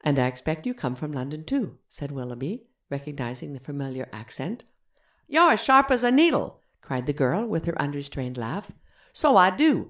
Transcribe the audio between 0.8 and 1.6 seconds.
from London